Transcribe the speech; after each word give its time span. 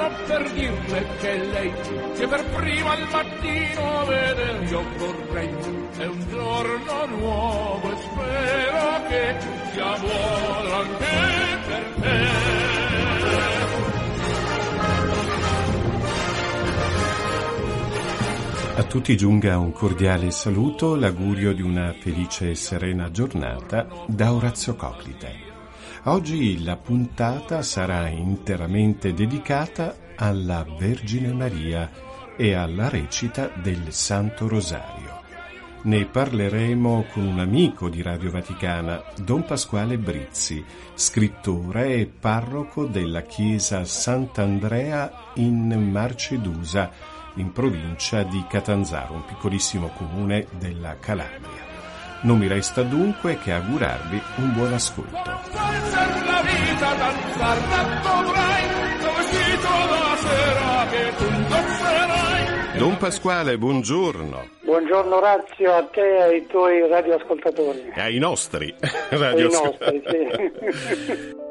buongiorno 0.00 0.24
per 0.26 0.50
dirle 0.52 1.06
che 1.18 1.36
lei 1.36 1.72
che 2.14 2.26
per 2.26 2.44
prima 2.44 2.92
al 2.92 3.08
mattino 3.10 4.04
veder 4.06 4.62
io 4.70 4.82
vorrei. 4.96 5.48
È 5.98 6.06
un 6.06 6.26
giorno 6.30 7.06
nuovo 7.06 7.90
e 7.90 7.96
spero 8.00 9.08
che 9.08 9.36
sia 9.72 9.98
buono 9.98 10.74
anche 10.74 11.06
per 11.66 11.84
te. 12.00 12.28
A 18.76 18.82
tutti 18.84 19.16
giunga 19.16 19.58
un 19.58 19.72
cordiale 19.72 20.30
saluto, 20.30 20.96
l'augurio 20.96 21.52
di 21.52 21.60
una 21.60 21.92
felice 21.92 22.50
e 22.50 22.54
serena 22.54 23.10
giornata 23.10 23.86
da 24.06 24.32
Orazio 24.32 24.74
Coclite. 24.74 25.49
Oggi 26.04 26.64
la 26.64 26.76
puntata 26.76 27.60
sarà 27.60 28.08
interamente 28.08 29.12
dedicata 29.12 29.94
alla 30.16 30.64
Vergine 30.78 31.30
Maria 31.34 31.90
e 32.38 32.54
alla 32.54 32.88
recita 32.88 33.50
del 33.60 33.92
Santo 33.92 34.48
Rosario. 34.48 35.20
Ne 35.82 36.06
parleremo 36.06 37.04
con 37.12 37.26
un 37.26 37.38
amico 37.38 37.90
di 37.90 38.00
Radio 38.00 38.30
Vaticana, 38.30 39.02
Don 39.22 39.44
Pasquale 39.44 39.98
Brizzi, 39.98 40.64
scrittore 40.94 41.96
e 41.96 42.06
parroco 42.06 42.86
della 42.86 43.22
chiesa 43.22 43.84
Sant'Andrea 43.84 45.32
in 45.34 45.90
Marcedusa, 45.90 46.90
in 47.34 47.52
provincia 47.52 48.22
di 48.22 48.42
Catanzaro, 48.48 49.12
un 49.12 49.24
piccolissimo 49.26 49.88
comune 49.88 50.46
della 50.58 50.98
Calabria. 50.98 51.69
Non 52.22 52.36
mi 52.36 52.48
resta 52.48 52.82
dunque 52.82 53.38
che 53.38 53.50
augurarvi 53.52 54.20
un 54.36 54.52
buon 54.52 54.74
ascolto. 54.74 55.18
Don 62.76 62.96
Pasquale, 62.98 63.56
buongiorno. 63.56 64.48
Buongiorno 64.60 65.16
Orazio 65.16 65.72
a 65.72 65.82
te 65.84 66.00
e 66.00 66.22
ai 66.22 66.46
tuoi 66.46 66.86
radioascoltatori. 66.86 67.92
E 67.94 68.00
ai 68.00 68.18
nostri 68.18 68.74
radioascoltatori. 69.08 70.02
Sì. 70.04 71.38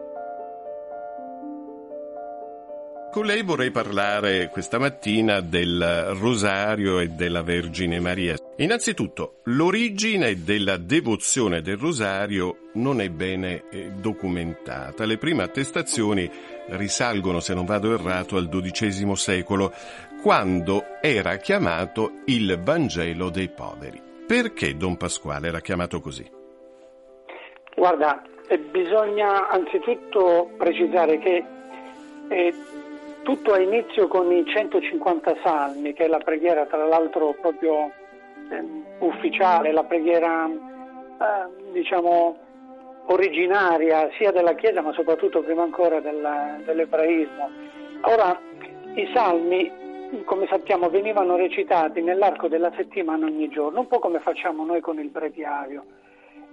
Con 3.12 3.26
lei 3.26 3.42
vorrei 3.42 3.72
parlare 3.72 4.50
questa 4.50 4.78
mattina 4.78 5.42
del 5.42 6.14
Rosario 6.20 7.00
e 7.00 7.08
della 7.08 7.42
Vergine 7.42 8.00
Maria. 8.00 8.36
Innanzitutto, 8.58 9.40
l'origine 9.46 10.44
della 10.44 10.78
devozione 10.78 11.64
del 11.64 11.78
Rosario 11.78 12.70
non 12.74 13.02
è 13.02 13.10
bene 13.10 13.64
eh, 13.72 13.90
documentata. 14.00 15.06
Le 15.06 15.18
prime 15.18 15.42
attestazioni 15.42 16.30
risalgono, 16.68 17.40
se 17.40 17.56
non 17.56 17.66
vado 17.66 17.92
errato, 17.92 18.38
al 18.38 18.48
XII 18.48 19.16
secolo, 19.16 19.74
quando 20.22 20.84
era 21.02 21.38
chiamato 21.38 22.22
il 22.26 22.60
Vangelo 22.62 23.32
dei 23.32 23.50
poveri. 23.50 24.00
Perché 24.28 24.78
Don 24.78 24.98
Pasquale 24.98 25.48
era 25.48 25.62
chiamato 25.62 26.00
così? 26.00 26.30
Guarda, 27.76 28.22
eh, 28.48 28.60
bisogna 28.60 29.50
anzitutto 29.50 30.52
precisare 30.60 31.18
che 31.18 31.44
eh, 32.30 32.54
tutto 33.30 33.54
ha 33.54 33.60
inizio 33.60 34.08
con 34.08 34.32
i 34.32 34.44
150 34.44 35.38
salmi, 35.44 35.94
che 35.94 36.06
è 36.06 36.08
la 36.08 36.18
preghiera 36.18 36.66
tra 36.66 36.84
l'altro 36.84 37.36
proprio 37.40 37.92
eh, 38.50 38.64
ufficiale, 39.06 39.72
la 39.72 39.84
preghiera 39.84 40.48
eh, 40.48 41.72
diciamo 41.72 42.36
originaria 43.06 44.10
sia 44.18 44.32
della 44.32 44.56
Chiesa 44.56 44.82
ma 44.82 44.94
soprattutto 44.94 45.44
prima 45.44 45.62
ancora 45.62 46.00
del, 46.00 46.64
dell'ebraismo. 46.66 47.50
Ora, 48.02 48.36
i 48.96 49.08
salmi, 49.14 49.72
come 50.26 50.48
sappiamo, 50.48 50.90
venivano 50.90 51.36
recitati 51.36 52.02
nell'arco 52.02 52.48
della 52.48 52.72
settimana 52.76 53.28
ogni 53.28 53.48
giorno, 53.50 53.82
un 53.82 53.88
po' 53.88 54.00
come 54.00 54.22
facciamo 54.22 54.66
noi 54.66 54.82
con 54.82 54.98
il 54.98 55.10
breviario. 55.10 55.86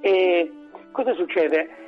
E 0.00 0.52
cosa 0.92 1.14
succede? 1.14 1.86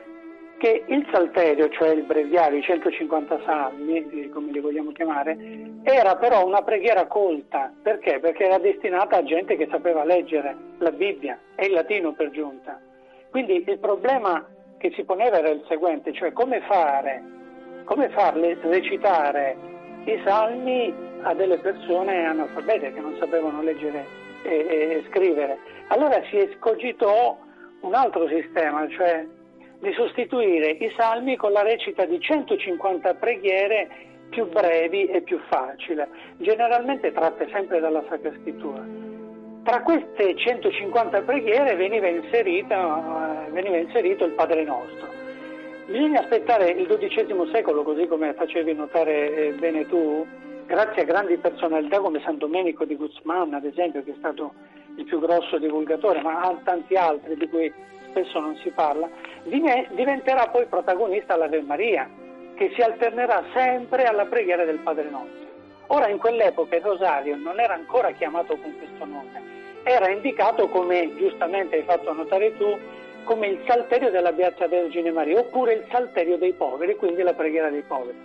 Che 0.59 0.85
il 0.87 1.07
salterio, 1.11 1.69
cioè 1.71 1.91
il 1.91 2.03
breviario, 2.03 2.59
i 2.59 2.63
150 2.63 3.41
salmi, 3.45 4.29
come 4.31 4.51
li 4.53 4.61
vogliamo 4.61 4.93
chiamare, 4.93 5.37
era 5.83 6.17
però 6.17 6.45
una 6.47 6.63
preghiera 6.63 7.07
colta. 7.07 7.73
Perché? 7.83 8.19
Perché 8.19 8.45
era 8.45 8.59
destinata 8.59 9.17
a 9.17 9.23
gente 9.23 9.57
che 9.57 9.69
sapeva 9.71 10.05
leggere 10.05 10.57
la 10.79 10.91
Bibbia 10.91 11.39
e 11.55 11.67
il 11.67 11.73
latino 11.73 12.13
per 12.13 12.31
giunta. 12.31 12.81
Quindi 13.31 13.65
il 13.67 13.79
problema 13.79 14.47
che 14.79 14.93
si 14.95 15.05
poneva 15.05 15.39
era 15.39 15.49
il 15.49 15.65
seguente, 15.69 16.13
cioè 16.13 16.33
come 16.33 16.61
fare, 16.63 17.23
come 17.85 18.09
farle 18.11 18.59
recitare 18.63 19.57
i 20.05 20.21
salmi 20.25 20.93
a 21.23 21.35
delle 21.35 21.59
persone 21.59 22.25
analfabete 22.25 22.93
che 22.93 23.01
non 23.01 23.17
sapevano 23.19 23.63
leggere 23.63 24.07
e, 24.43 24.57
e 24.57 25.05
scrivere. 25.11 25.59
Allora 25.89 26.21
si 26.31 26.39
escogitò 26.39 27.39
un 27.81 27.95
altro 27.95 28.29
sistema, 28.29 28.89
cioè 28.89 29.27
di 29.81 29.93
sostituire 29.93 30.71
i 30.71 30.93
salmi 30.97 31.37
con 31.37 31.53
la 31.53 31.63
recita 31.63 32.05
di 32.05 32.21
150 32.21 33.15
preghiere 33.15 33.89
più 34.29 34.49
brevi 34.49 35.07
e 35.07 35.23
più 35.23 35.39
facili, 35.49 36.03
generalmente 36.39 37.13
tratte 37.13 37.49
sempre 37.51 37.81
dalla 37.81 38.03
Sacra 38.09 38.33
Scrittura. 38.41 38.85
Tra 39.63 39.83
queste 39.83 40.35
150 40.35 41.23
preghiere 41.23 41.75
veniva, 41.77 42.09
inserita, 42.09 43.47
eh, 43.47 43.51
veniva 43.51 43.77
inserito 43.77 44.25
il 44.25 44.33
Padre 44.33 44.65
Nostro. 44.65 45.09
Bisogna 45.87 46.21
aspettare 46.21 46.71
il 46.71 46.87
XII 46.87 47.51
secolo, 47.53 47.83
così 47.83 48.07
come 48.07 48.35
facevi 48.35 48.75
notare 48.75 49.35
eh, 49.35 49.53
bene 49.53 49.87
tu, 49.87 50.27
grazie 50.67 51.03
a 51.03 51.05
grandi 51.05 51.37
personalità 51.39 51.99
come 51.99 52.21
San 52.25 52.37
Domenico 52.37 52.85
di 52.85 52.97
Guzman, 52.97 53.55
ad 53.55 53.65
esempio, 53.65 54.03
che 54.05 54.13
è 54.13 54.17
stato 54.19 54.53
il 54.99 55.05
più 55.05 55.21
grosso 55.21 55.59
divulgatore, 55.59 56.21
ma 56.23 56.61
tanti 56.65 56.97
altri 56.97 57.37
di 57.37 57.49
cui 57.49 57.73
spesso 58.09 58.41
non 58.41 58.57
si 58.57 58.71
parla, 58.71 59.09
diventerà 59.45 60.49
poi 60.49 60.67
protagonista 60.67 61.37
l'Ave 61.37 61.63
Maria, 61.63 62.09
che 62.55 62.73
si 62.75 62.81
alternerà 62.81 63.45
sempre 63.55 64.05
alla 64.05 64.27
preghiera 64.27 64.65
del 64.65 64.79
Padre 64.79 65.09
Nostro. 65.09 65.47
Ora 65.89 66.09
in 66.09 66.19
quell'epoca 66.19 66.75
il 66.77 66.83
rosario 66.83 67.37
non 67.37 67.61
era 67.61 67.75
ancora 67.75 68.11
chiamato 68.11 68.57
con 68.57 68.77
questo 68.77 69.05
nome, 69.05 69.41
era 69.85 70.11
indicato 70.11 70.69
come, 70.69 71.15
giustamente 71.17 71.77
hai 71.77 71.85
fatto 71.85 72.13
notare 72.13 72.57
tu, 72.57 72.77
come 73.23 73.47
il 73.47 73.61
salterio 73.67 74.11
della 74.11 74.33
Beata 74.33 74.67
Vergine 74.67 75.13
Maria, 75.13 75.39
oppure 75.39 75.75
il 75.75 75.85
salterio 75.91 76.37
dei 76.37 76.55
poveri, 76.55 76.97
quindi 76.97 77.23
la 77.23 77.35
preghiera 77.35 77.71
dei 77.71 77.83
poveri. 77.83 78.17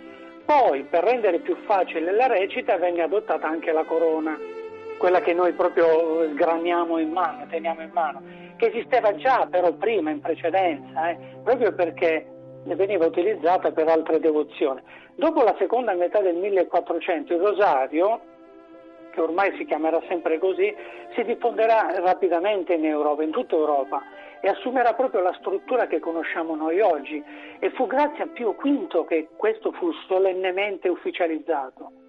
Poi, 0.44 0.82
per 0.82 1.04
rendere 1.04 1.38
più 1.38 1.56
facile 1.64 2.10
la 2.12 2.26
recita, 2.26 2.76
venne 2.76 3.02
adottata 3.02 3.46
anche 3.46 3.70
la 3.70 3.84
corona, 3.84 4.36
quella 5.04 5.20
che 5.20 5.34
noi 5.34 5.52
proprio 5.52 6.30
sgraniamo 6.32 6.98
in 6.98 7.10
mano, 7.10 7.44
teniamo 7.50 7.82
in 7.82 7.90
mano 7.92 8.22
che 8.56 8.68
esisteva 8.68 9.14
già 9.16 9.46
però 9.50 9.70
prima, 9.74 10.08
in 10.08 10.22
precedenza, 10.22 11.10
eh, 11.10 11.18
proprio 11.42 11.74
perché 11.74 12.26
veniva 12.64 13.04
utilizzata 13.04 13.70
per 13.70 13.88
altre 13.88 14.18
devozioni. 14.18 14.80
Dopo 15.14 15.42
la 15.42 15.54
seconda 15.58 15.92
metà 15.92 16.20
del 16.20 16.36
1400 16.36 17.34
il 17.34 17.38
rosario, 17.38 18.20
che 19.10 19.20
ormai 19.20 19.54
si 19.58 19.66
chiamerà 19.66 20.00
sempre 20.08 20.38
così, 20.38 20.74
si 21.14 21.22
diffonderà 21.24 21.92
rapidamente 21.98 22.72
in 22.72 22.86
Europa, 22.86 23.22
in 23.22 23.30
tutta 23.30 23.56
Europa 23.56 24.02
e 24.40 24.48
assumerà 24.48 24.94
proprio 24.94 25.20
la 25.20 25.36
struttura 25.38 25.86
che 25.86 25.98
conosciamo 25.98 26.56
noi 26.56 26.80
oggi 26.80 27.22
e 27.58 27.70
fu 27.72 27.86
grazie 27.86 28.24
a 28.24 28.28
Pio 28.28 28.52
V 28.52 29.06
che 29.06 29.28
questo 29.36 29.70
fu 29.72 29.92
solennemente 30.08 30.88
ufficializzato. 30.88 32.03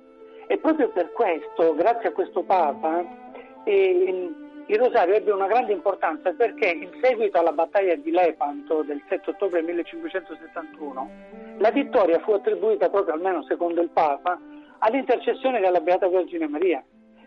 E 0.47 0.57
proprio 0.57 0.89
per 0.89 1.11
questo, 1.11 1.73
grazie 1.75 2.09
a 2.09 2.11
questo 2.11 2.43
Papa, 2.43 3.03
eh, 3.63 4.31
il 4.67 4.79
rosario 4.79 5.13
ebbe 5.13 5.31
una 5.31 5.47
grande 5.47 5.73
importanza 5.73 6.31
perché 6.33 6.67
in 6.67 6.89
seguito 7.01 7.37
alla 7.37 7.51
battaglia 7.51 7.95
di 7.95 8.09
Lepanto 8.09 8.81
del 8.81 9.01
7 9.07 9.29
ottobre 9.29 9.61
1571 9.61 11.09
la 11.57 11.69
vittoria 11.69 12.19
fu 12.19 12.31
attribuita 12.31 12.89
proprio, 12.89 13.13
almeno 13.13 13.43
secondo 13.43 13.81
il 13.81 13.89
Papa, 13.89 14.39
all'intercessione 14.79 15.59
della 15.59 15.79
Beata 15.79 16.09
Vergine 16.09 16.47
Maria. 16.47 16.83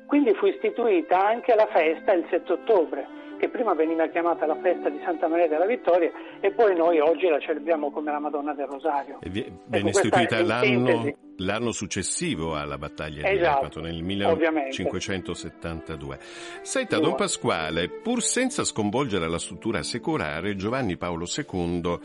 Quindi 0.06 0.35
fu 0.35 0.47
istituita 0.47 1.26
anche 1.26 1.55
la 1.55 1.67
festa 1.67 2.12
il 2.12 2.26
7 2.29 2.53
ottobre, 2.53 3.06
che 3.38 3.49
prima 3.49 3.75
veniva 3.75 4.09
chiamata 4.09 4.44
la 4.47 4.56
festa 4.56 4.88
di 4.88 5.00
Santa 5.05 5.29
Maria 5.29 5.49
della 5.49 5.67
Vittoria 5.67 6.11
e 6.41 6.50
poi 6.50 6.75
noi 6.75 6.99
oggi 6.99 7.29
la 7.29 7.38
celebriamo 7.38 7.91
come 7.91 8.11
la 8.11 8.19
Madonna 8.19 8.53
del 8.53 8.67
Rosario. 8.67 9.19
E 9.20 9.29
viene 9.29 9.61
ecco, 9.70 9.88
istituita 9.88 10.43
l'anno, 10.43 11.12
l'anno 11.38 11.73
successivo 11.73 12.56
alla 12.56 12.79
battaglia 12.79 13.29
esatto, 13.29 13.32
di 13.32 13.40
Lepato, 13.40 13.81
nel 13.81 14.02
1572. 14.02 16.19
Senta, 16.62 16.99
Don 16.99 17.14
Pasquale, 17.14 17.88
pur 17.88 18.23
senza 18.23 18.64
sconvolgere 18.64 19.29
la 19.29 19.38
struttura 19.38 19.82
secolare, 19.82 20.56
Giovanni 20.56 20.96
Paolo 20.96 21.26
II 21.26 21.99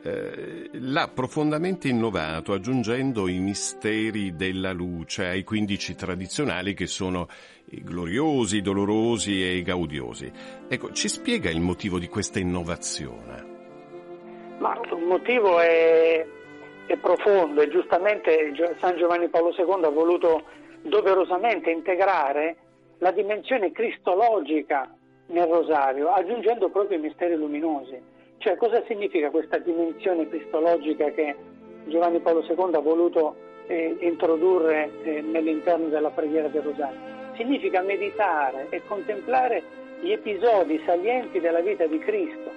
eh, 0.00 0.70
l'ha 0.72 1.08
profondamente 1.08 1.88
innovato 1.88 2.52
aggiungendo 2.52 3.28
i 3.28 3.38
misteri 3.38 4.36
della 4.36 4.72
luce 4.72 5.26
ai 5.26 5.42
quindici 5.42 5.94
tradizionali 5.94 6.74
che 6.74 6.86
sono 6.86 7.28
i 7.70 7.82
gloriosi, 7.82 8.58
i 8.58 8.62
dolorosi 8.62 9.42
e 9.42 9.56
i 9.56 9.62
gaudiosi. 9.62 10.30
Ecco, 10.68 10.92
ci 10.92 11.08
spiega 11.08 11.50
il 11.50 11.60
motivo 11.60 11.98
di 11.98 12.06
questa 12.06 12.38
innovazione? 12.38 13.56
Ma 14.58 14.74
il 14.74 15.04
motivo 15.04 15.60
è, 15.60 16.26
è 16.88 16.96
profondo 16.96 17.60
e 17.60 17.68
giustamente 17.68 18.52
San 18.80 18.96
Giovanni 18.96 19.28
Paolo 19.28 19.54
II 19.56 19.84
ha 19.84 19.90
voluto 19.90 20.42
doverosamente 20.82 21.70
integrare 21.70 22.56
la 22.98 23.10
dimensione 23.10 23.72
cristologica 23.72 24.90
nel 25.26 25.46
rosario, 25.46 26.08
aggiungendo 26.08 26.70
proprio 26.70 26.96
i 26.96 27.02
misteri 27.02 27.36
luminosi. 27.36 28.00
Cioè 28.38 28.56
cosa 28.56 28.82
significa 28.86 29.30
questa 29.30 29.58
dimensione 29.58 30.28
cristologica 30.28 31.10
che 31.10 31.36
Giovanni 31.84 32.20
Paolo 32.20 32.42
II 32.48 32.74
ha 32.74 32.80
voluto 32.80 33.36
eh, 33.66 33.96
introdurre 34.00 34.90
eh, 35.02 35.20
nell'interno 35.20 35.88
della 35.88 36.10
preghiera 36.10 36.48
del 36.48 36.62
Rosario? 36.62 37.16
Significa 37.36 37.82
meditare 37.82 38.68
e 38.70 38.80
contemplare 38.86 39.62
gli 40.00 40.12
episodi 40.12 40.80
salienti 40.86 41.38
della 41.38 41.60
vita 41.60 41.86
di 41.86 41.98
Cristo, 41.98 42.50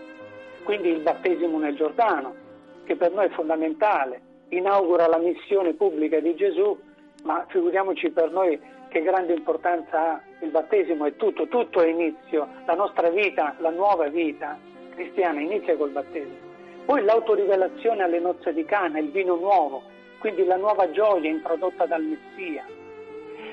quindi 0.64 0.90
il 0.90 1.02
battesimo 1.02 1.58
nel 1.58 1.76
Giordano, 1.76 2.34
che 2.84 2.96
per 2.96 3.12
noi 3.12 3.26
è 3.26 3.30
fondamentale, 3.30 4.22
inaugura 4.50 5.08
la 5.08 5.18
missione 5.18 5.74
pubblica 5.74 6.20
di 6.20 6.36
Gesù, 6.36 6.78
ma 7.24 7.46
figuriamoci 7.48 8.10
per 8.10 8.32
noi 8.32 8.60
che 8.90 9.02
grande 9.02 9.34
importanza 9.34 10.00
ha 10.00 10.22
il 10.42 10.50
battesimo, 10.50 11.06
è 11.06 11.16
tutto, 11.16 11.48
tutto 11.48 11.82
è 11.82 11.88
inizio, 11.88 12.48
la 12.66 12.74
nostra 12.74 13.10
vita, 13.10 13.56
la 13.60 13.70
nuova 13.70 14.08
vita 14.10 14.58
cristiana 14.94 15.40
inizia 15.40 15.78
col 15.78 15.92
battesimo. 15.92 16.50
Poi 16.86 17.04
l'autorivelazione 17.04 18.04
alle 18.04 18.20
nozze 18.20 18.54
di 18.54 18.66
Cana, 18.66 19.00
il 19.00 19.12
vino 19.12 19.36
nuovo, 19.36 19.84
quindi 20.20 20.44
la 20.44 20.58
nuova 20.58 20.92
gioia 20.92 21.30
introdotta 21.30 21.86
dal 21.86 22.04
Messia. 22.04 22.66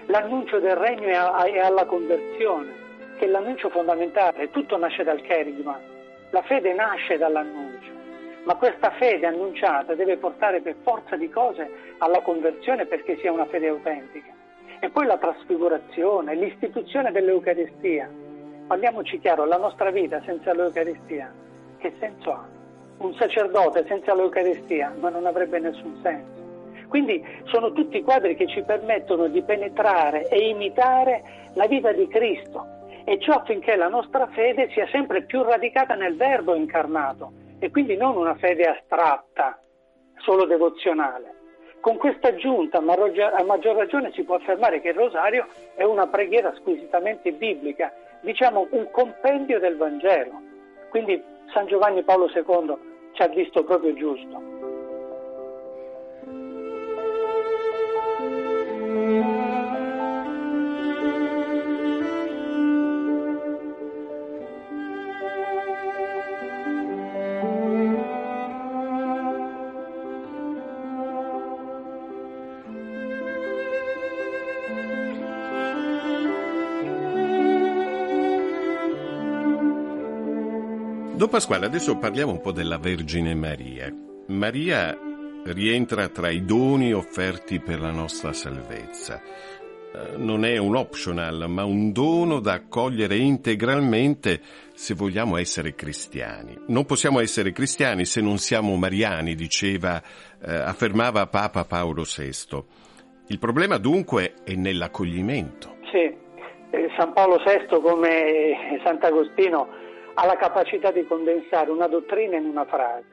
L'annuncio 0.07 0.59
del 0.59 0.75
regno 0.75 1.07
e 1.07 1.61
alla 1.61 1.85
conversione, 1.85 2.73
che 3.19 3.27
è 3.27 3.29
l'annuncio 3.29 3.69
fondamentale, 3.69 4.51
tutto 4.51 4.77
nasce 4.77 5.05
dal 5.05 5.21
cherigma, 5.21 5.79
la 6.31 6.43
fede 6.43 6.73
nasce 6.73 7.17
dall'annuncio, 7.19 7.91
ma 8.49 8.55
questa 8.55 8.93
fede 8.93 9.27
annunciata 9.27 9.95
deve 9.95 10.17
portare 10.17 10.63
per 10.63 10.77
forza 10.83 11.17
di 11.17 11.29
cose 11.29 11.71
alla 11.99 12.23
conversione 12.23 12.87
perché 12.87 13.19
sia 13.19 13.31
una 13.31 13.45
fede 13.45 13.69
autentica. 13.69 14.33
E 14.81 14.89
poi 14.89 15.05
la 15.05 15.19
trasfigurazione, 15.19 16.35
l'istituzione 16.35 17.13
dell'Eucaristia, 17.13 18.09
Parliamoci 18.67 19.19
chiaro, 19.19 19.45
la 19.45 19.59
nostra 19.59 19.91
vita 19.91 20.23
senza 20.25 20.55
l'Eucaristia 20.55 21.31
che 21.77 21.93
senso 21.99 22.33
ha? 22.33 22.47
Un 22.99 23.15
sacerdote 23.17 23.85
senza 23.87 24.15
l'Eucaristia 24.15 24.95
ma 24.99 25.11
non 25.11 25.27
avrebbe 25.27 25.59
nessun 25.59 25.99
senso. 26.03 26.87
Quindi 26.89 27.23
sono 27.45 27.73
tutti 27.73 28.03
quadri 28.03 28.35
che 28.35 28.47
ci 28.47 28.63
permettono 28.63 29.29
di 29.29 29.43
penetrare 29.43 30.27
e 30.29 30.49
imitare 30.49 31.51
la 31.53 31.67
vita 31.67 31.93
di 31.93 32.09
Cristo 32.09 32.65
e 33.05 33.19
ciò 33.21 33.33
affinché 33.33 33.77
la 33.77 33.89
nostra 33.89 34.27
fede 34.29 34.71
sia 34.71 34.87
sempre 34.91 35.25
più 35.25 35.43
radicata 35.43 35.95
nel 35.95 36.17
Verbo 36.17 36.55
incarnato 36.55 37.47
e 37.59 37.71
quindi 37.71 37.97
non 37.97 38.17
una 38.17 38.35
fede 38.37 38.65
astratta, 38.65 39.61
solo 40.19 40.45
devozionale. 40.45 41.37
Con 41.81 41.97
questa 41.97 42.29
aggiunta, 42.29 42.79
a 42.79 43.45
maggior 43.45 43.77
ragione, 43.77 44.13
si 44.13 44.25
può 44.25 44.35
affermare 44.35 44.81
che 44.81 44.89
il 44.89 44.95
rosario 44.95 45.47
è 45.75 45.85
una 45.85 46.07
preghiera 46.09 46.53
squisitamente 46.57 47.33
biblica 47.33 47.93
diciamo, 48.21 48.67
un 48.71 48.91
compendio 48.91 49.59
del 49.59 49.77
Vangelo. 49.77 50.41
Quindi 50.91 51.23
San 51.53 51.67
Giovanni 51.67 52.03
Paolo 52.03 52.29
II 52.35 52.77
ci 53.13 53.23
ha 53.23 53.29
visto 53.29 53.65
proprio 53.65 53.95
giusto. 53.95 54.58
Don 81.29 81.37
Pasquale, 81.37 81.67
adesso 81.67 81.99
parliamo 81.99 82.33
un 82.33 82.41
po' 82.41 82.53
della 82.53 82.79
Vergine 82.79 83.35
Maria. 83.35 83.95
Maria 84.29 84.99
rientra 85.45 86.09
tra 86.09 86.31
i 86.31 86.47
doni 86.47 86.95
offerti 86.95 87.61
per 87.61 87.81
la 87.81 87.91
nostra 87.91 88.33
salvezza. 88.33 89.21
Eh, 89.21 90.17
non 90.17 90.47
è 90.47 90.57
un 90.57 90.75
optional, 90.75 91.45
ma 91.51 91.65
un 91.67 91.93
dono 91.93 92.41
da 92.41 92.55
accogliere 92.55 93.17
integralmente 93.17 94.41
se 94.73 94.95
vogliamo 94.95 95.37
essere 95.37 95.75
cristiani. 95.75 96.59
Non 96.69 96.87
possiamo 96.87 97.21
essere 97.21 97.53
cristiani 97.53 98.07
se 98.07 98.23
non 98.23 98.39
siamo 98.39 98.75
mariani, 98.77 99.35
diceva, 99.35 100.03
eh, 100.43 100.51
affermava 100.51 101.27
Papa 101.27 101.67
Paolo 101.67 102.05
VI. 102.05 102.65
Il 103.27 103.39
problema 103.39 103.77
dunque 103.77 104.33
è 104.45 104.55
nell'accoglimento. 104.55 105.77
Sì, 105.93 106.11
eh, 106.71 106.89
San 106.97 107.13
Paolo 107.13 107.37
VI 107.45 107.81
come 107.83 108.81
Sant'Agostino 108.83 109.88
ha 110.21 110.27
la 110.27 110.37
capacità 110.37 110.91
di 110.91 111.07
condensare 111.07 111.71
una 111.71 111.87
dottrina 111.87 112.37
in 112.37 112.47
una 112.47 112.65
frase. 112.65 113.07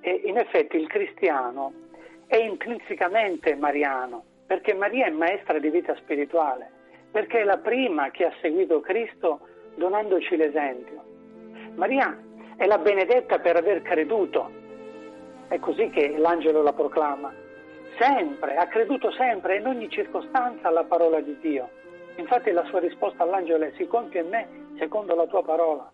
E 0.00 0.20
in 0.26 0.36
effetti 0.36 0.76
il 0.76 0.86
cristiano 0.86 1.72
è 2.26 2.36
intrinsecamente 2.36 3.54
mariano, 3.56 4.22
perché 4.46 4.74
Maria 4.74 5.06
è 5.06 5.10
maestra 5.10 5.58
di 5.58 5.70
vita 5.70 5.96
spirituale, 5.96 6.70
perché 7.10 7.40
è 7.40 7.44
la 7.44 7.56
prima 7.56 8.10
che 8.10 8.26
ha 8.26 8.32
seguito 8.42 8.80
Cristo 8.80 9.40
donandoci 9.76 10.36
l'esempio. 10.36 11.02
Maria 11.74 12.14
è 12.58 12.66
la 12.66 12.78
benedetta 12.78 13.38
per 13.38 13.56
aver 13.56 13.80
creduto, 13.80 14.50
è 15.48 15.58
così 15.58 15.88
che 15.88 16.18
l'angelo 16.18 16.60
la 16.60 16.74
proclama, 16.74 17.32
sempre, 17.98 18.56
ha 18.56 18.66
creduto 18.66 19.10
sempre 19.12 19.56
in 19.56 19.66
ogni 19.66 19.88
circostanza 19.88 20.68
alla 20.68 20.84
parola 20.84 21.18
di 21.20 21.34
Dio. 21.40 21.70
Infatti 22.16 22.50
la 22.50 22.64
sua 22.66 22.80
risposta 22.80 23.22
all'angelo 23.22 23.64
è 23.64 23.72
si 23.76 23.86
compie 23.86 24.20
in 24.20 24.28
me 24.28 24.48
secondo 24.76 25.14
la 25.14 25.26
tua 25.26 25.42
parola. 25.42 25.90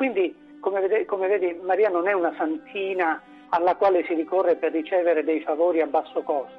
Quindi, 0.00 0.34
come 0.60 0.80
vedi, 0.80 1.04
come 1.04 1.28
vedi, 1.28 1.60
Maria 1.62 1.90
non 1.90 2.08
è 2.08 2.14
una 2.14 2.32
santina 2.38 3.20
alla 3.50 3.74
quale 3.74 4.02
si 4.04 4.14
ricorre 4.14 4.56
per 4.56 4.72
ricevere 4.72 5.22
dei 5.24 5.42
favori 5.42 5.82
a 5.82 5.86
basso 5.86 6.22
costo. 6.22 6.56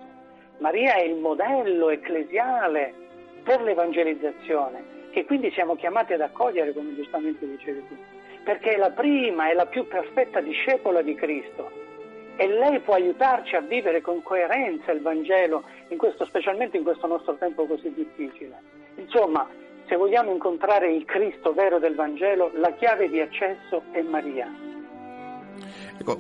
Maria 0.60 0.94
è 0.94 1.02
il 1.02 1.16
modello 1.16 1.90
ecclesiale 1.90 2.94
per 3.42 3.64
l'evangelizzazione, 3.64 4.84
che 5.10 5.26
quindi 5.26 5.50
siamo 5.54 5.76
chiamati 5.76 6.14
ad 6.14 6.22
accogliere, 6.22 6.72
come 6.72 6.94
giustamente 6.94 7.48
dicevi 7.48 7.84
tu, 7.88 7.96
perché 8.44 8.74
è 8.74 8.78
la 8.78 8.92
prima 8.92 9.50
e 9.50 9.56
la 9.56 9.66
più 9.66 9.88
perfetta 9.88 10.40
discepola 10.40 11.02
di 11.02 11.16
Cristo. 11.16 11.72
E 12.36 12.48
lei 12.48 12.80
può 12.82 12.94
aiutarci 12.94 13.56
a 13.56 13.62
vivere 13.62 14.02
con 14.02 14.22
coerenza 14.22 14.92
il 14.92 15.02
Vangelo, 15.02 15.64
in 15.88 15.98
questo, 15.98 16.26
specialmente 16.26 16.78
in 16.78 16.84
questo 16.84 17.08
nostro 17.08 17.34
tempo 17.38 17.66
così 17.66 17.92
difficile. 17.92 18.56
Insomma, 18.98 19.50
se 19.92 19.98
vogliamo 19.98 20.32
incontrare 20.32 20.90
il 20.90 21.04
Cristo 21.04 21.52
vero 21.52 21.78
del 21.78 21.96
Vangelo, 21.96 22.50
la 22.56 22.74
chiave 22.76 23.10
di 23.10 23.20
accesso 23.20 23.84
è 23.92 24.02
Maria. 24.02 24.48
Ecco, 26.00 26.18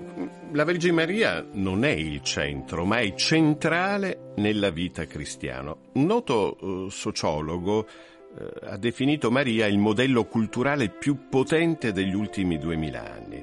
la 0.51 0.65
Vergine 0.65 0.91
Maria 0.91 1.47
non 1.53 1.85
è 1.85 1.91
il 1.91 2.21
centro, 2.21 2.83
ma 2.83 2.97
è 2.97 3.13
centrale 3.13 4.33
nella 4.35 4.71
vita 4.71 5.05
cristiana. 5.05 5.73
Un 5.93 6.05
noto 6.05 6.57
uh, 6.59 6.89
sociologo 6.89 7.87
uh, 7.87 8.43
ha 8.63 8.75
definito 8.75 9.31
Maria 9.31 9.67
il 9.67 9.77
modello 9.77 10.25
culturale 10.25 10.89
più 10.89 11.29
potente 11.29 11.93
degli 11.93 12.13
ultimi 12.13 12.57
duemila 12.57 13.09
anni. 13.09 13.41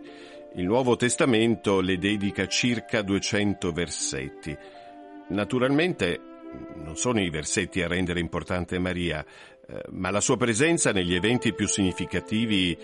Il 0.56 0.66
Nuovo 0.66 0.96
Testamento 0.96 1.80
le 1.80 1.96
dedica 1.96 2.46
circa 2.46 3.00
200 3.00 3.72
versetti. 3.72 4.54
Naturalmente 5.28 6.20
non 6.76 6.96
sono 6.96 7.20
i 7.20 7.30
versetti 7.30 7.82
a 7.82 7.88
rendere 7.88 8.20
importante 8.20 8.78
Maria, 8.78 9.24
eh, 9.24 9.57
ma 9.90 10.10
la 10.10 10.20
sua 10.20 10.36
presenza 10.36 10.92
negli 10.92 11.14
eventi 11.14 11.52
più 11.52 11.66
significativi 11.66 12.72
eh, 12.72 12.78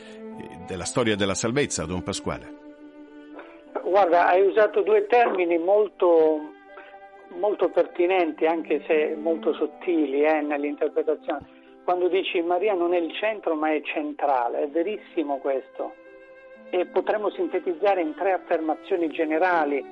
della 0.66 0.84
storia 0.84 1.16
della 1.16 1.34
salvezza, 1.34 1.86
Don 1.86 2.02
Pasquale. 2.02 2.62
Guarda, 3.82 4.26
hai 4.26 4.46
usato 4.46 4.82
due 4.82 5.06
termini 5.06 5.56
molto, 5.56 6.52
molto 7.38 7.70
pertinenti, 7.70 8.44
anche 8.44 8.82
se 8.86 9.16
molto 9.16 9.54
sottili 9.54 10.24
eh, 10.24 10.40
nell'interpretazione. 10.42 11.62
Quando 11.84 12.08
dici 12.08 12.40
Maria 12.42 12.74
non 12.74 12.94
è 12.94 12.98
il 12.98 13.12
centro 13.14 13.54
ma 13.54 13.72
è 13.72 13.80
centrale, 13.82 14.62
è 14.62 14.68
verissimo 14.68 15.38
questo. 15.38 15.94
E 16.70 16.86
potremmo 16.86 17.30
sintetizzare 17.30 18.00
in 18.00 18.14
tre 18.14 18.32
affermazioni 18.32 19.08
generali 19.08 19.84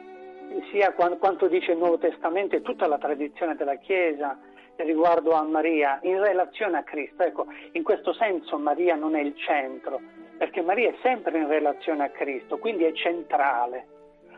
sia 0.71 0.93
quanto 0.93 1.47
dice 1.47 1.73
il 1.73 1.79
Nuovo 1.79 1.99
Testamento 1.99 2.57
e 2.57 2.63
tutta 2.63 2.87
la 2.87 2.99
tradizione 2.99 3.55
della 3.55 3.77
Chiesa 3.77 4.37
riguardo 4.77 5.33
a 5.33 5.43
Maria 5.43 5.99
in 6.03 6.21
relazione 6.21 6.79
a 6.79 6.83
Cristo. 6.83 7.23
Ecco, 7.23 7.47
in 7.73 7.83
questo 7.83 8.13
senso 8.13 8.59
Maria 8.59 8.95
non 8.95 9.15
è 9.15 9.21
il 9.21 9.37
centro, 9.37 10.01
perché 10.39 10.63
Maria 10.63 10.91
è 10.91 10.95
sempre 11.03 11.39
in 11.39 11.49
relazione 11.49 12.05
a 12.05 12.11
Cristo, 12.11 12.59
quindi 12.59 12.85
è 12.85 12.93
centrale. 12.93 13.87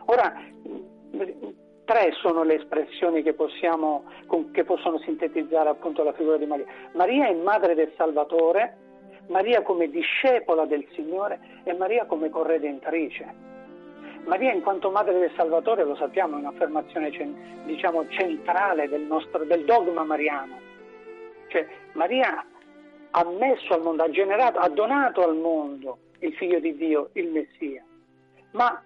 Ora, 0.06 0.34
tre 1.84 2.12
sono 2.20 2.42
le 2.42 2.56
espressioni 2.56 3.22
che, 3.22 3.34
possiamo, 3.34 4.04
che 4.52 4.64
possono 4.64 4.98
sintetizzare 4.98 5.68
appunto 5.68 6.02
la 6.02 6.12
figura 6.12 6.36
di 6.36 6.46
Maria. 6.46 6.66
Maria 6.92 7.28
è 7.28 7.34
madre 7.34 7.74
del 7.74 7.92
Salvatore, 7.96 8.76
Maria 9.28 9.62
come 9.62 9.88
discepola 9.88 10.66
del 10.66 10.86
Signore 10.92 11.40
e 11.64 11.72
Maria 11.72 12.04
come 12.04 12.28
corredentrice. 12.28 13.52
Maria 14.24 14.52
in 14.52 14.62
quanto 14.62 14.90
madre 14.90 15.18
del 15.18 15.32
Salvatore, 15.36 15.84
lo 15.84 15.96
sappiamo, 15.96 16.36
è 16.36 16.40
un'affermazione 16.40 17.10
diciamo, 17.64 18.08
centrale 18.08 18.88
del, 18.88 19.02
nostro, 19.02 19.44
del 19.44 19.64
dogma 19.64 20.02
mariano. 20.02 20.58
Cioè 21.48 21.66
Maria 21.92 22.44
ha 23.10 23.24
messo 23.38 23.74
al 23.74 23.82
mondo, 23.82 24.02
ha 24.02 24.10
generato, 24.10 24.58
ha 24.58 24.68
donato 24.68 25.22
al 25.22 25.36
mondo 25.36 25.98
il 26.20 26.34
figlio 26.34 26.58
di 26.58 26.74
Dio, 26.76 27.10
il 27.12 27.30
Messia. 27.30 27.84
Ma 28.52 28.82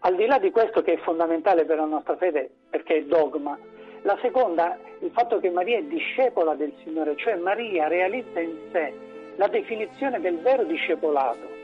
al 0.00 0.16
di 0.16 0.26
là 0.26 0.38
di 0.38 0.50
questo 0.50 0.82
che 0.82 0.94
è 0.94 0.98
fondamentale 0.98 1.64
per 1.64 1.76
la 1.76 1.84
nostra 1.84 2.16
fede, 2.16 2.50
perché 2.70 2.96
è 2.96 3.04
dogma, 3.04 3.58
la 4.02 4.18
seconda, 4.22 4.78
il 5.00 5.10
fatto 5.12 5.38
che 5.40 5.50
Maria 5.50 5.78
è 5.78 5.82
discepola 5.82 6.54
del 6.54 6.72
Signore, 6.82 7.16
cioè 7.16 7.36
Maria 7.36 7.86
realizza 7.86 8.40
in 8.40 8.56
sé 8.72 8.92
la 9.36 9.46
definizione 9.48 10.20
del 10.20 10.38
vero 10.38 10.64
discepolato 10.64 11.59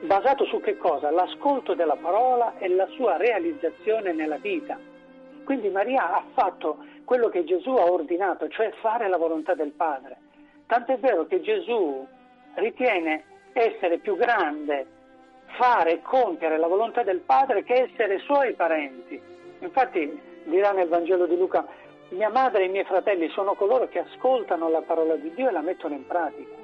basato 0.00 0.44
su 0.44 0.60
che 0.60 0.76
cosa? 0.76 1.10
L'ascolto 1.10 1.74
della 1.74 1.96
parola 1.96 2.58
e 2.58 2.68
la 2.68 2.86
sua 2.88 3.16
realizzazione 3.16 4.12
nella 4.12 4.38
vita. 4.38 4.78
Quindi 5.44 5.68
Maria 5.68 6.12
ha 6.12 6.24
fatto 6.32 6.78
quello 7.04 7.28
che 7.28 7.44
Gesù 7.44 7.70
ha 7.70 7.90
ordinato, 7.90 8.48
cioè 8.48 8.70
fare 8.80 9.08
la 9.08 9.16
volontà 9.16 9.54
del 9.54 9.72
Padre. 9.72 10.16
Tant'è 10.66 10.98
vero 10.98 11.26
che 11.26 11.40
Gesù 11.40 12.06
ritiene 12.54 13.24
essere 13.52 13.98
più 13.98 14.16
grande 14.16 14.86
fare 15.58 15.92
e 15.92 16.02
compiere 16.02 16.56
la 16.58 16.68
volontà 16.68 17.02
del 17.02 17.18
Padre 17.18 17.64
che 17.64 17.88
essere 17.90 18.18
suoi 18.20 18.54
parenti. 18.54 19.20
Infatti 19.58 20.20
dirà 20.44 20.70
nel 20.72 20.88
Vangelo 20.88 21.26
di 21.26 21.36
Luca, 21.36 21.66
mia 22.10 22.30
madre 22.30 22.62
e 22.62 22.66
i 22.66 22.70
miei 22.70 22.84
fratelli 22.84 23.28
sono 23.30 23.54
coloro 23.54 23.88
che 23.88 24.00
ascoltano 24.00 24.68
la 24.68 24.82
parola 24.82 25.16
di 25.16 25.32
Dio 25.34 25.48
e 25.48 25.52
la 25.52 25.60
mettono 25.60 25.94
in 25.94 26.06
pratica. 26.06 26.54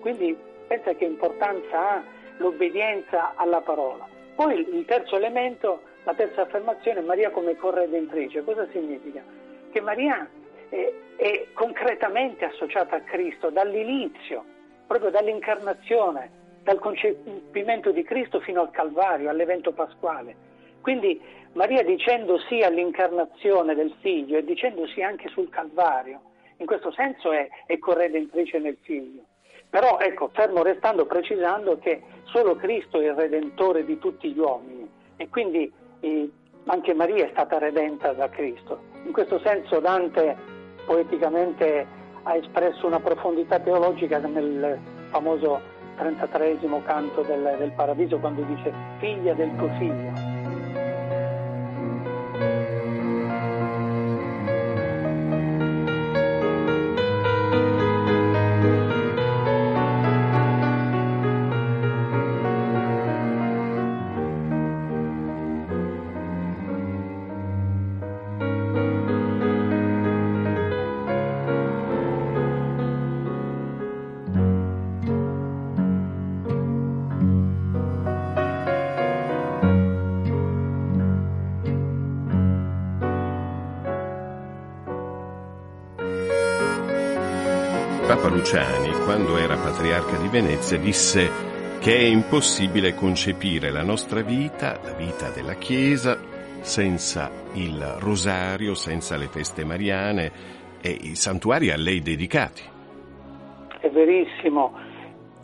Quindi 0.00 0.36
pensa 0.66 0.92
che 0.94 1.04
importanza 1.04 1.78
ha 1.78 2.02
l'obbedienza 2.38 3.34
alla 3.36 3.60
parola. 3.60 4.06
Poi 4.34 4.58
il 4.58 4.84
terzo 4.86 5.16
elemento, 5.16 5.82
la 6.04 6.14
terza 6.14 6.42
affermazione, 6.42 7.00
Maria 7.00 7.30
come 7.30 7.56
corredentrice. 7.56 8.42
Cosa 8.42 8.66
significa? 8.72 9.22
Che 9.70 9.80
Maria 9.80 10.28
è, 10.68 10.92
è 11.16 11.46
concretamente 11.52 12.44
associata 12.44 12.96
a 12.96 13.00
Cristo 13.00 13.50
dall'inizio, 13.50 14.44
proprio 14.86 15.10
dall'incarnazione, 15.10 16.30
dal 16.62 16.78
concepimento 16.78 17.90
di 17.90 18.02
Cristo 18.02 18.40
fino 18.40 18.60
al 18.60 18.70
Calvario, 18.70 19.28
all'evento 19.28 19.72
pasquale. 19.72 20.50
Quindi 20.80 21.20
Maria 21.52 21.82
dicendo 21.84 22.38
sì 22.48 22.62
all'incarnazione 22.62 23.74
del 23.74 23.94
figlio 24.00 24.38
e 24.38 24.44
dicendo 24.44 24.86
sì 24.86 25.02
anche 25.02 25.28
sul 25.28 25.48
Calvario, 25.48 26.20
in 26.56 26.66
questo 26.66 26.90
senso 26.92 27.30
è, 27.32 27.48
è 27.66 27.78
corredentrice 27.78 28.58
nel 28.58 28.78
figlio. 28.80 29.24
Però 29.72 29.98
ecco, 30.00 30.28
fermo 30.34 30.62
restando 30.62 31.06
precisando 31.06 31.78
che 31.78 32.02
solo 32.24 32.56
Cristo 32.56 33.00
è 33.00 33.06
il 33.06 33.14
redentore 33.14 33.86
di 33.86 33.98
tutti 33.98 34.30
gli 34.30 34.38
uomini 34.38 34.86
e 35.16 35.30
quindi 35.30 35.72
eh, 36.00 36.30
anche 36.66 36.92
Maria 36.92 37.24
è 37.24 37.30
stata 37.30 37.56
redenta 37.56 38.12
da 38.12 38.28
Cristo. 38.28 38.78
In 39.06 39.12
questo 39.12 39.38
senso 39.38 39.80
Dante 39.80 40.36
poeticamente 40.84 41.86
ha 42.22 42.36
espresso 42.36 42.86
una 42.86 43.00
profondità 43.00 43.60
teologica 43.60 44.18
nel 44.18 44.78
famoso 45.08 45.58
33 45.96 46.58
canto 46.84 47.22
del, 47.22 47.56
del 47.56 47.72
Paradiso 47.72 48.18
quando 48.18 48.42
dice 48.42 48.70
figlia 48.98 49.32
del 49.32 49.56
tuo 49.56 49.70
figlio. 49.78 50.21
Luciani, 88.32 88.90
quando 89.04 89.36
era 89.36 89.56
patriarca 89.56 90.16
di 90.16 90.26
Venezia, 90.28 90.78
disse 90.78 91.30
che 91.80 91.94
è 91.94 92.00
impossibile 92.00 92.94
concepire 92.94 93.70
la 93.70 93.82
nostra 93.82 94.22
vita, 94.22 94.80
la 94.82 94.94
vita 94.94 95.28
della 95.28 95.52
Chiesa, 95.54 96.18
senza 96.60 97.30
il 97.52 97.78
rosario, 97.98 98.74
senza 98.74 99.16
le 99.18 99.26
feste 99.26 99.64
mariane 99.64 100.32
e 100.80 100.90
i 100.90 101.14
santuari 101.14 101.70
a 101.70 101.76
lei 101.76 102.00
dedicati. 102.00 102.62
È 103.78 103.90
verissimo. 103.90 104.78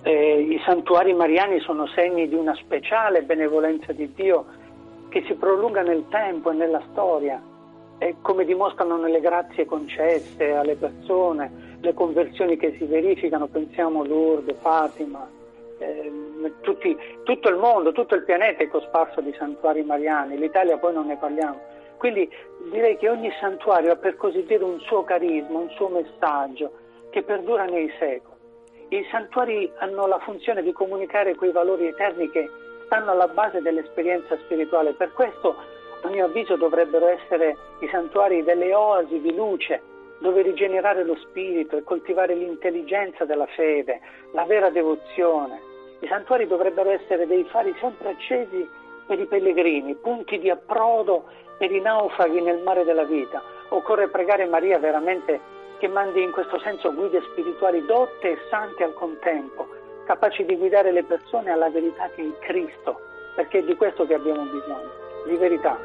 Eh, 0.02 0.40
I 0.40 0.61
santuari 0.64 1.12
mariani 1.12 1.61
sono 1.61 1.87
segni 1.88 2.26
di 2.26 2.35
una 2.35 2.54
speciale 2.54 3.23
benevolenza 3.23 3.92
di 3.92 4.11
Dio 4.14 4.47
che 5.11 5.25
si 5.26 5.35
prolunga 5.35 5.83
nel 5.83 6.07
tempo 6.09 6.50
e 6.50 6.54
nella 6.54 6.83
storia, 6.90 7.38
e 7.99 8.17
come 8.23 8.45
dimostrano 8.45 8.97
nelle 8.97 9.21
grazie 9.21 9.67
concesse 9.67 10.52
alle 10.52 10.76
persone, 10.76 11.76
le 11.81 11.95
conversioni 11.95 12.57
che 12.57 12.75
si 12.78 12.85
verificano, 12.85 13.47
pensiamo 13.49 14.02
a 14.02 14.07
Lourdes, 14.07 14.57
Fatima, 14.61 15.28
eh, 15.78 16.12
tutti, 16.61 16.97
tutto 17.25 17.49
il 17.49 17.57
mondo, 17.57 17.93
tutto 17.93 18.14
il 18.14 18.25
pianeta 18.25 18.62
è 18.62 18.69
cosparso 18.69 19.21
di 19.21 19.35
santuari 19.37 19.83
mariani, 19.83 20.38
l'Italia 20.38 20.78
poi 20.78 20.95
non 20.95 21.07
ne 21.07 21.17
parliamo. 21.17 21.59
Quindi 21.99 22.31
direi 22.71 22.97
che 22.97 23.09
ogni 23.09 23.31
santuario 23.40 23.93
ha 23.93 23.97
per 23.97 24.17
così 24.17 24.45
dire 24.45 24.62
un 24.62 24.78
suo 24.81 25.02
carisma, 25.02 25.59
un 25.59 25.71
suo 25.71 25.88
messaggio 25.88 26.73
che 27.11 27.23
perdura 27.23 27.64
nei 27.64 27.90
secoli. 27.99 28.37
I 28.90 29.05
santuari 29.11 29.71
hanno 29.78 30.07
la 30.07 30.19
funzione 30.21 30.62
di 30.62 30.73
comunicare 30.73 31.35
quei 31.35 31.50
valori 31.50 31.88
eterni 31.88 32.31
che 32.31 32.49
stanno 32.87 33.11
alla 33.11 33.28
base 33.28 33.61
dell'esperienza 33.61 34.37
spirituale. 34.45 34.93
Per 34.93 35.12
questo, 35.12 35.57
a 36.02 36.09
mio 36.09 36.26
avviso, 36.26 36.57
dovrebbero 36.57 37.07
essere 37.09 37.57
i 37.81 37.88
santuari 37.88 38.43
delle 38.43 38.75
oasi 38.75 39.21
di 39.21 39.35
luce 39.35 39.83
dove 40.19 40.43
rigenerare 40.43 41.05
lo 41.05 41.17
spirito 41.17 41.76
e 41.76 41.85
coltivare 41.85 42.35
l'intelligenza 42.35 43.25
della 43.25 43.47
fede, 43.47 44.00
la 44.33 44.45
vera 44.45 44.69
devozione. 44.71 45.61
I 46.00 46.07
santuari 46.09 46.47
dovrebbero 46.47 46.90
essere 46.90 47.26
dei 47.26 47.45
fari 47.45 47.75
sempre 47.81 48.11
accesi 48.11 48.69
per 49.07 49.19
i 49.19 49.26
pellegrini, 49.26 49.95
punti 49.95 50.38
di 50.38 50.50
approdo 50.50 51.25
per 51.57 51.73
i 51.73 51.81
naufraghi 51.81 52.40
nel 52.40 52.62
mare 52.62 52.85
della 52.85 53.05
vita. 53.05 53.43
Occorre 53.71 54.09
pregare 54.09 54.47
Maria 54.47 54.78
veramente 54.78 55.57
che 55.78 55.88
mandi 55.88 56.23
in 56.23 56.33
questo 56.33 56.59
senso 56.61 56.93
guide 56.93 57.23
spirituali 57.31 57.85
dotte 57.85 58.33
e 58.33 58.38
sante 58.50 58.85
al 58.85 58.95
contempo, 58.95 59.67
capaci 60.05 60.45
di 60.45 60.57
guidare 60.57 60.90
le 60.90 61.05
persone 61.05 61.50
alla 61.50 61.71
verità 61.71 62.09
che 62.14 62.23
è 62.23 62.45
Cristo, 62.45 63.00
perché 63.37 63.59
è 63.59 63.62
di 63.62 63.76
questo 63.76 64.07
che 64.07 64.14
abbiamo 64.14 64.43
bisogno, 64.43 64.90
di 65.28 65.37
verità. 65.37 65.78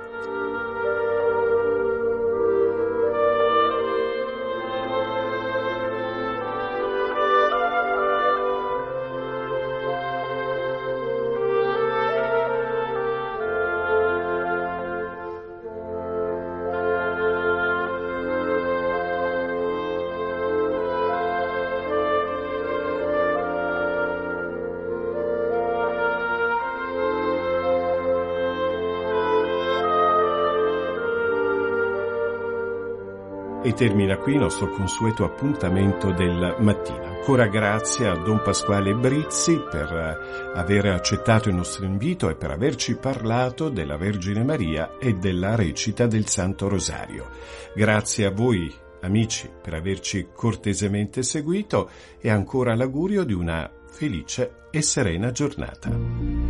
Termina 33.76 34.18
qui 34.18 34.34
il 34.34 34.40
nostro 34.40 34.70
consueto 34.70 35.26
appuntamento 35.26 36.12
del 36.12 36.56
mattino. 36.60 37.04
Ancora 37.04 37.48
grazie 37.48 38.08
a 38.08 38.16
Don 38.16 38.42
Pasquale 38.42 38.94
Brizzi 38.94 39.60
per 39.60 39.92
eh, 39.92 40.58
aver 40.58 40.86
accettato 40.86 41.50
il 41.50 41.56
nostro 41.56 41.84
invito 41.84 42.30
e 42.30 42.36
per 42.36 42.52
averci 42.52 42.96
parlato 42.96 43.70
della 43.70 43.98
Vergine 43.98 44.44
Maria 44.44 44.98
e 45.00 45.16
della 45.16 45.56
recita 45.56 46.06
del 46.06 46.28
Santo 46.28 46.68
Rosario. 46.70 47.30
Grazie 47.76 48.26
a 48.28 48.32
voi 48.32 48.74
amici 49.02 49.50
per 49.62 49.74
averci 49.74 50.30
cortesemente 50.34 51.24
seguito 51.24 51.90
e 52.20 52.30
ancora 52.30 52.76
l'augurio 52.76 53.24
di 53.24 53.34
una 53.34 53.70
felice 53.90 54.68
e 54.72 54.82
serena 54.82 55.32
giornata. 55.32 56.43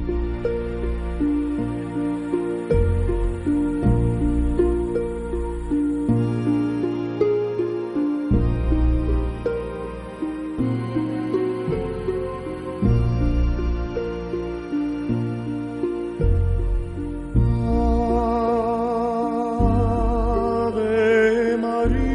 Maria. 21.90 22.13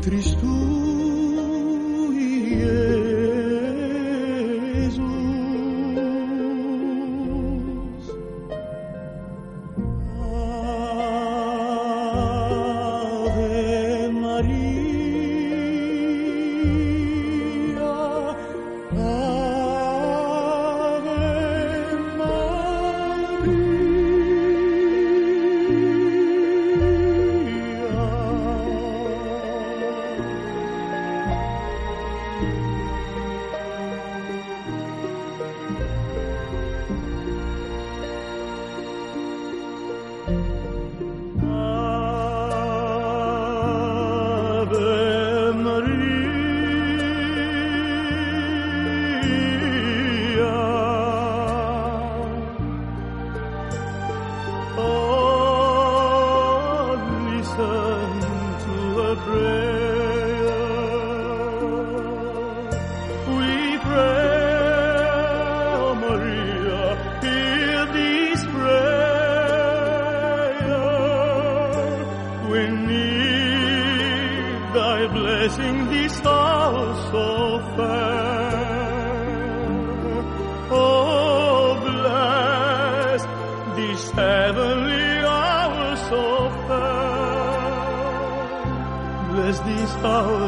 tristura. 0.00 0.59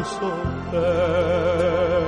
falso 0.03 0.33
fer. 0.71 2.03